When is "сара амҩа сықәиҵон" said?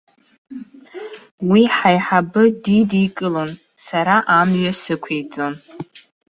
3.85-5.53